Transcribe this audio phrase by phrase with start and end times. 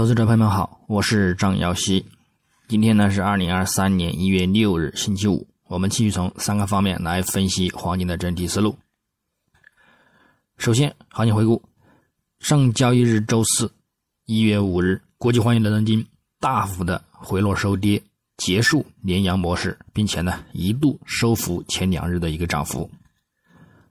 [0.00, 2.06] 投资者朋友们好，我是张耀西。
[2.68, 5.46] 今天呢是二零二三年一月六日，星期五。
[5.68, 8.78] 我们继续从三个方面来分析黄金的整体思路。
[10.56, 11.62] 首先，行情回顾：
[12.38, 13.70] 上交易日周四，
[14.24, 16.06] 一月五日，国际黄金伦敦金
[16.40, 18.02] 大幅的回落收跌，
[18.38, 22.90] 结束连阳模式，并且呢一度收复前两日的一个涨幅。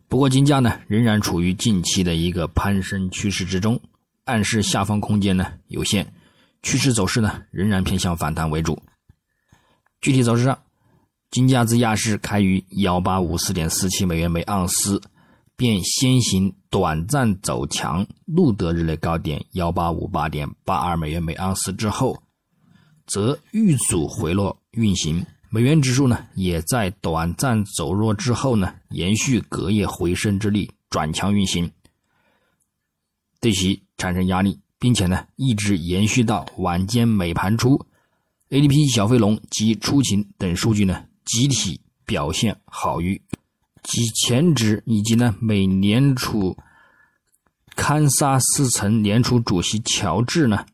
[0.08, 3.80] 不过，金价呢仍然处于近期的一个攀升趋势之中，
[4.30, 6.06] 暗示下方空间呢有限，
[6.62, 8.82] 趋势走势呢仍然偏向反弹为主。
[10.00, 10.58] 具体走势上。
[11.32, 15.00] 金价自亚市开于幺八五四点四七美元每盎司，
[15.56, 22.24] 便先行短暂走强，录得日内高点幺八五八点八二美元每盎司之后，
[23.06, 25.24] 则遇阻回落运行。
[25.52, 31.70] 美元指数呢，也在短暂走弱之后呢，延续隔夜回升之力，转强运行，
[33.40, 37.86] 对其产生压力，并且呢，一直延续到晚间美盘初
[38.50, 41.06] ，ADP 小飞龙及出勤等数据呢。
[41.26, 43.22] 集体表现好于
[43.84, 46.58] 其前值，以及呢，美联储
[47.76, 50.66] 堪萨斯城联储主席乔治呢，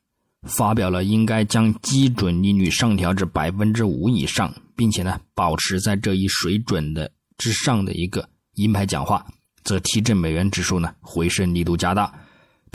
[0.43, 9.27] 发表了应该将基准利率上调至百分之五以上，并且呢，保持在这一水准的之上的一个鹰派讲话，
[9.65, 12.13] 则提振美元指数呢回升力度加大，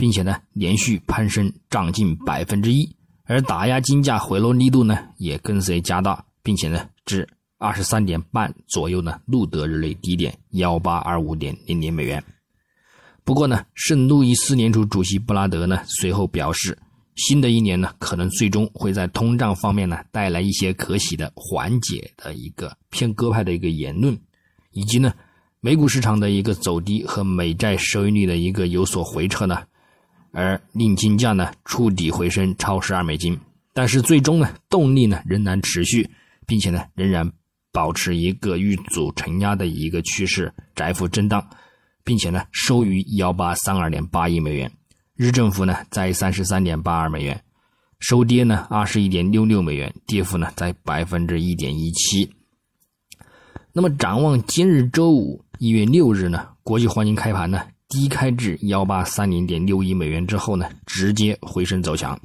[0.01, 2.89] 并且呢，连续攀升涨近百分之一，
[3.25, 7.29] 而打压金价回落力度呢也跟随加大，并且呢，至。
[7.59, 12.23] 二十三点半左右呢，路德日内低点幺八二五点零零美元。
[13.23, 16.75] 不过呢，圣路易斯联储主席布拉德呢随后表示，
[17.17, 24.19] 新的一年呢可能最终会在通胀方面呢带来一些可喜的缓解的一个偏鸽派的一个言论，
[24.71, 25.13] 以及呢
[25.59, 29.61] 美股市场的一个走低和美债收益率的一个有所回撤呢，
[30.31, 33.39] 而令金价呢触底回升超十二美金。
[33.73, 36.09] 但是最终呢动力呢仍然持续，
[36.45, 37.31] 并且呢仍然。
[37.73, 41.41] 保持一个遇阻承压的一个趋势，窄幅震荡，
[42.03, 44.69] 并且呢收于幺八三二点八亿美元，
[45.15, 47.41] 日振幅呢在三十三点八二美元，
[48.01, 52.29] 收跌呢二十一点六六美元，跌幅呢在百分之一点一七。
[53.71, 62.17] 那么展望今日周五一月六日呢，国际黄金开盘呢低开至幺八三零点六亿美元之后呢，直接回升走强，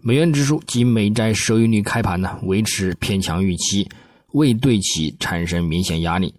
[0.00, 3.86] 美元指数及美债收益率开盘呢维持偏强预期。
[4.32, 6.32] 未对其产生明显压力，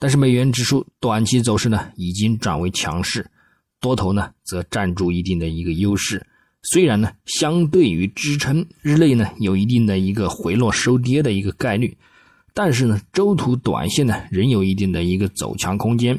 [0.00, 3.24] 但是美元指数短期走势呢已经转为强势，
[3.80, 6.26] 多头呢则占住一定的一个优势。
[6.64, 11.96] 虽然呢相对于支撑日内呢有一定的一个回落收跌的一个概率，
[12.52, 16.18] 但是呢周图短线呢仍有一定的一个走强空间。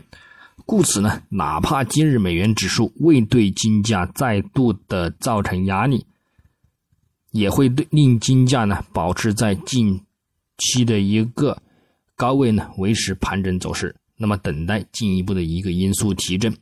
[0.66, 6.06] 故此呢，哪怕今日美元指数未对金价再度的造成压力，
[7.32, 10.02] 也会对令金价呢保持在近。
[10.64, 11.60] 期的一个
[12.16, 16.56] 高位呢，维持盘整走势，那么等待进一步的一个因素提振。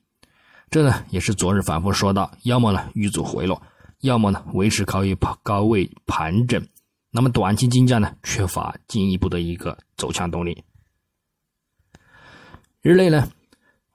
[0.69, 3.61] 这呢也是昨日反复说到，要么呢遇阻回落，
[3.99, 6.65] 要么呢维持高于高位盘整。
[7.11, 10.63] 那么短期金价呢缺乏进一步的一个走强动力。
[12.81, 13.29] 日内呢，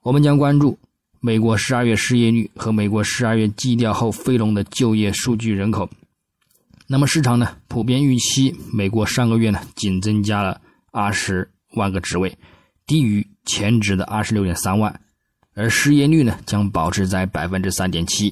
[0.05, 0.77] 我们将关注
[1.19, 5.89] 美国十二月失业率和美国十二月基调后非农的就业数据人口。
[6.85, 10.61] 那么市场呢普遍预期，美国上个月呢仅增加了
[10.91, 12.37] 二十万个职位，
[12.85, 15.01] 低于前值的二十六点三万，
[15.55, 18.31] 而失业率呢将保持在百分之三点七。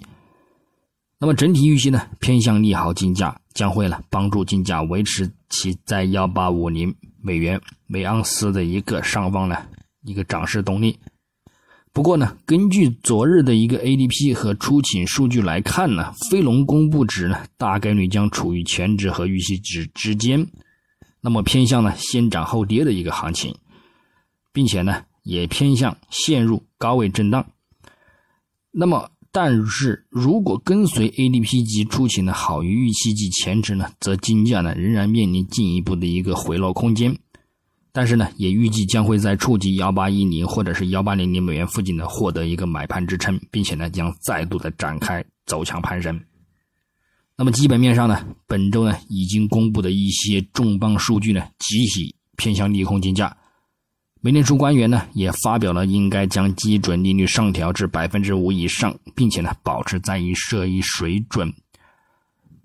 [1.17, 9.57] 那么整体预期呢偏向利好金价，将会呢帮助金价维持其在幺八五零美元每盎司的一个上方呢
[10.03, 10.95] 一个涨势动力。
[11.93, 20.47] 不过呢，根据昨日的一个 ADP 和出勤数据来看呢，非农公布值呢大概率将处于前值和预期值之间，
[21.21, 23.53] 那么偏向呢先涨后跌的一个行情，
[24.51, 27.45] 并且呢也偏向陷入高位震荡。
[28.71, 37.15] 那么，但是如果跟随 ADP 及出勤的好于预期及前值呢，则金价呢仍然面临进一步的一个回落空间。
[37.95, 46.19] 但是呢，也预计将会在触及幺八一零或者是幺八零零美元附近呢获得一个买盘支撑，并且呢将再度的展开走强攀升。
[47.35, 53.37] 那么基本面上呢，本周呢已经公布的一些重磅数据呢集体偏向利空金价。
[54.21, 61.53] 美联储官员呢也发表了应该将基准利率上调至百分之五以上，并且呢保持在一设一水准，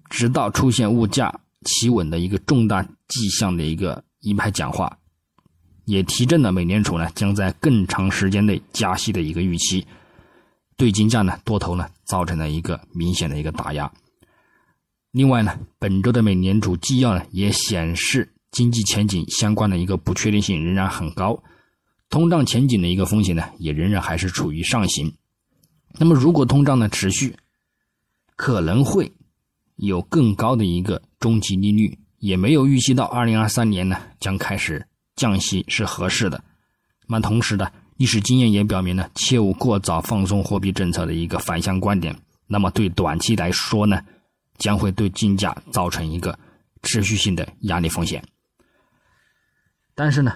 [0.08, 4.98] 直到出现物价企稳的一个重大迹象的一个一派讲话。
[5.88, 9.86] 也提振了美联储呢将在更长时间内加息的一个预期，
[10.76, 13.90] 对金价呢多头呢造成了一个明显的一个打压。
[15.12, 21.42] 另外呢，本周的美联储纪要呢也显示，经济前景相关的一个不确定性仍然很高，
[22.10, 25.10] 通胀前景的一个风险呢也仍然还是处于上行。
[25.98, 27.34] 那么，如果通胀呢持续，
[28.36, 29.10] 可能会
[29.76, 34.86] 有更高的一个中期利率，也没有预期到二零二三年呢将开始
[35.18, 36.42] 降息是合适的。
[37.06, 42.16] 那么同时呢，历史经验也表明呢，切勿过早放松货币政策的一个反向观点。
[42.46, 44.00] 那么对短期来说呢，
[44.56, 46.38] 将会对金价造成一个
[46.82, 48.22] 持续性的压力风险。
[49.94, 50.32] 但是呢，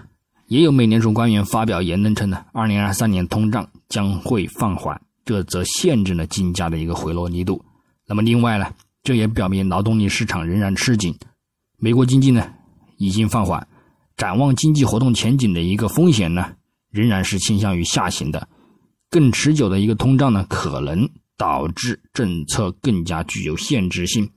[0.48, 5.00] 也有美联储官员发表言论称呢，二零二三年通胀将会放缓。
[5.24, 7.64] 这则限制了金价的一个回落力度。
[8.08, 8.74] 那么，另外呢，
[9.04, 11.16] 这也表明劳动力市场仍然吃紧。
[11.78, 12.52] 美国经济呢
[12.96, 13.68] 已经放缓，
[14.22, 16.54] 展望经济活动前景的一个风险呢
[16.90, 18.48] 仍然是倾向于下行的。
[19.10, 24.30] 更持久的一个通胀呢，可能导致政策更加具有限制性。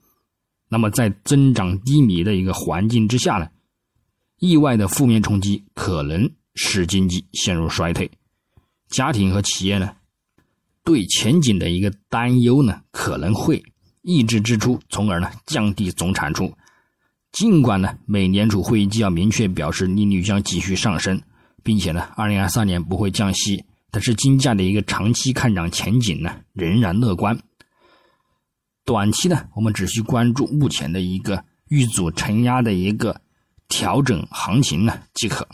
[0.68, 3.46] 那么，在增长低迷的一个环境之下呢，
[4.40, 8.10] 意外的负面冲击可能使经济陷入衰退，
[8.88, 9.94] 家庭和企业呢。
[10.82, 13.64] 对前景的一个担忧呢，可能会
[14.02, 16.52] 抑制支出，从而呢降低总产出。
[17.36, 21.20] 尽管呢，美联储会议纪要明确表示利率将继续上升，
[21.62, 27.38] 并且呢，二零二三年不会降息，但是金价的一个长期看涨前景呢仍然乐观。
[28.86, 33.20] 短期呢，我们只需关注目前的一个遇阻承压的一个
[33.68, 35.46] 调整行情呢即可。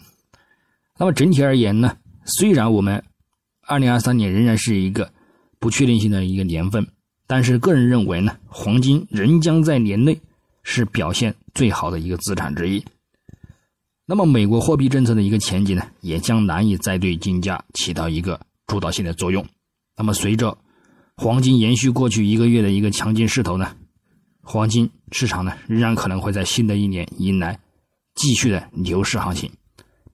[1.00, 3.02] 那么整体而言呢，虽然我们
[3.67, 5.12] 二零二三年仍然是一个。
[5.58, 6.85] 不确定性的一个年份，
[7.28, 10.20] 但是个人认为呢，黄金仍将在年内
[10.62, 12.85] 是表现最好的一个资产之一。
[14.05, 19.47] 那么，美国货币政策的一个前景呢，也将难以再对金价起到一个主导性的作用。
[19.97, 20.59] 那么，随着
[21.17, 23.76] 黄金延续过去一个月的一个强劲势头呢，
[24.43, 27.59] 黄金市场呢仍然可能会在新的一年迎来
[28.14, 29.50] 继续的牛市行情，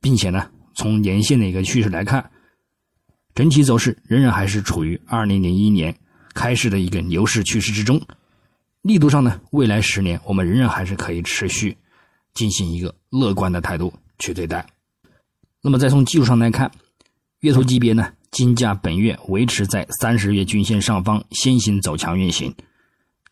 [0.00, 2.30] 并且呢，从年线的一个趋势来看。
[3.34, 5.94] 整体走势仍然还是处于二零零一年
[6.34, 8.00] 开始的一个牛市趋势之中，
[8.82, 11.76] 力度上呢，未来十年我们仍然还是可以持续
[12.34, 14.66] 进行一个乐观的态度去对待。
[15.60, 16.70] 那么再从技术上来看，
[17.40, 22.54] 月图级别呢，金价本月维持在三十月均线上方先行走强运行，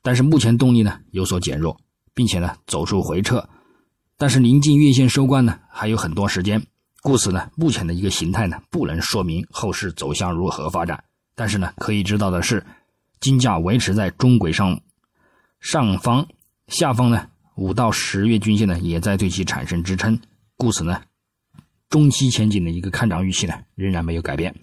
[0.03, 1.79] 但是目前动力呢有所减弱，
[2.13, 3.49] 并且呢走出回撤，
[4.19, 6.61] 但是临近月线收官呢还有很多时间。
[7.03, 11.05] 故此呢，目前的一个形态呢，不能说明后市走向如何发展。
[11.37, 12.67] 但是呢，可以知道的是，
[13.21, 14.81] 金价维持在中轨上
[15.69, 16.29] 上方，
[16.69, 17.27] 下方呢，
[17.57, 20.17] 五到十月均线呢，也在对其产生支撑。
[20.57, 21.03] 故此呢，
[21.89, 24.55] 中期前景的一个看涨预期呢，仍然没有改变。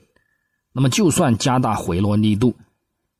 [0.72, 2.56] 那么，就算加大回落力度，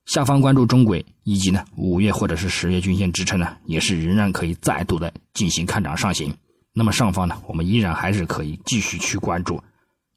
[0.06, 6.34] 下方关注中轨以及呢五月或者是十月均线支撑呢，也是仍然可以再度的进行看涨上行。
[6.72, 9.62] 那么上方呢，我们依然还是可以继续去关注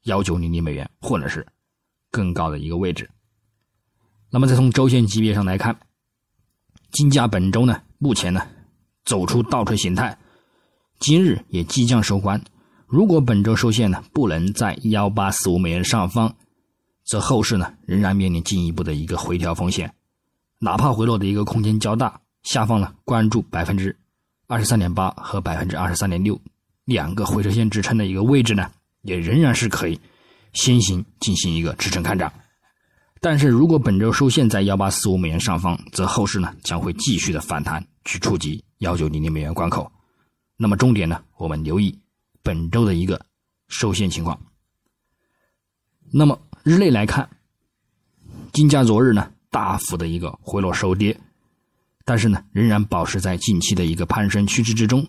[0.04, 1.44] 幺九零零美元或者是
[2.12, 3.10] 更高的一个位置。
[4.30, 5.76] 那么再从周线级别上来看，
[6.96, 8.40] 金价本周呢，目前呢
[9.04, 10.16] 走出倒锤形态，
[10.98, 12.42] 今日也即将收官。
[12.86, 16.34] 如果本周收线呢不能在幺八四五美元上方，
[17.04, 19.92] 则后市呢仍然面临进一步的一个回调风险，
[20.58, 23.94] 哪怕回落的一个空间较大，下方呢关注百分之。
[24.46, 26.40] 二十三点八和百分之二十三点六
[26.86, 28.70] 两个回撤线支撑的一个位置呢，
[29.02, 30.00] 也仍然是可以
[30.54, 32.32] 先行进行一个支撑看涨。
[33.20, 39.90] 但是如果本周收线在幺八四五美元上方，则后市呢将会继续的反弹去触及幺九零零美元关口。
[40.56, 41.98] 那么重点呢，我们留意
[42.42, 43.20] 本周的一个
[43.68, 44.38] 收线情况。
[46.12, 47.28] 那么日内来看，
[48.52, 51.18] 金价昨日呢大幅的一个回落收跌。
[52.04, 55.04] 但是呢，仍然保持在近期的一个攀升趋势之中，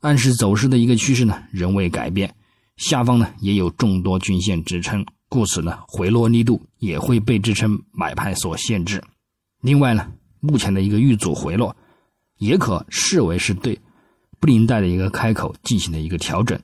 [0.00, 2.34] 暗示走势的一个趋势呢仍未改变。
[2.80, 9.04] 下方呢也有众多均线支撑，故此呢回落力度也会被支撑买盘所限制。
[9.60, 10.10] 另外呢，
[10.40, 11.76] 目前的一个遇阻回落，
[12.38, 13.78] 也可视为是对
[14.40, 16.58] 布林带的一个开口进行的一个调整。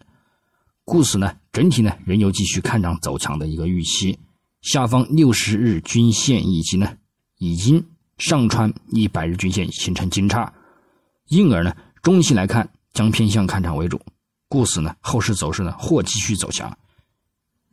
[0.86, 4.18] 故此呢，整体呢仍有继续看涨走强的一个预期。
[4.62, 6.96] 下方六十日均线以及呢
[7.38, 7.84] 已经。
[8.18, 10.50] 上穿一百日均线形成金叉，
[11.28, 14.00] 因而呢，中期来看将偏向看涨为主，
[14.48, 16.76] 故此呢，后市走势呢或继续走强，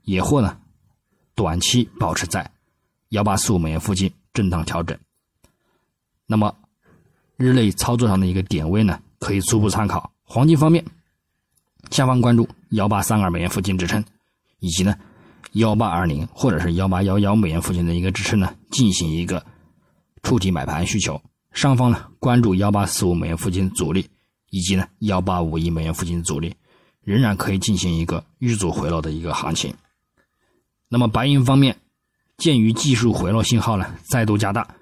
[0.03, 0.57] 也或呢，
[1.35, 2.49] 短期保持在
[3.09, 4.97] 幺八四五美元附近震荡调整。
[6.25, 6.55] 那么，
[7.37, 10.83] 日内操作上的一个点位呢，可以初步参考黄金方面，
[11.91, 14.03] 下方关注幺八三二美元附近支撑，
[14.59, 14.95] 以及呢
[15.53, 19.45] 幺八二零或者是幺八幺幺美元附近的一个支撑呢，进行一个。
[20.23, 24.07] 触底买盘需求，上方呢关注幺八四五美元附近阻力，
[24.51, 26.55] 以及呢幺八五一美元附近阻力，
[27.03, 29.73] 仍然可以进行一个遇阻回落的一个行情。
[30.89, 31.77] 那么白银方面，
[32.37, 34.75] 鉴于技术回落信号呢再度加大，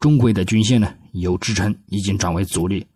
[0.00, 2.86] 中轨的均线呢由支撑已经转为阻力，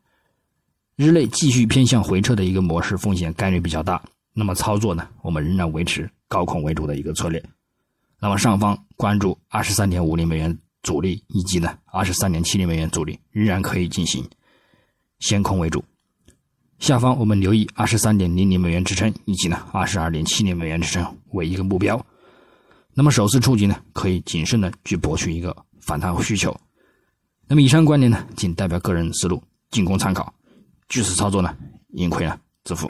[0.96, 4.02] 日内继续偏向回撤的一个模式风险概率比较大。
[4.34, 7.42] 那么操作呢，我们仍然维持高空为主的一个策略。
[8.18, 14.26] 那么上方关注二十三点五零美元阻力，以及呢二十三点七零美元阻力，仍然可以进行
[15.18, 15.84] 先空为主。
[16.82, 22.04] 下方我们留意二十三点零零美元支撑，以及呢二十二点七零美元支撑为一个目标。
[22.92, 26.52] 那么首次触及呢，可以谨慎的去博取一个反弹需求。
[27.46, 30.34] 那么以上观点呢，仅代表个人思路，仅供参考。
[30.88, 31.56] 据此操作呢，
[31.90, 32.36] 盈亏呢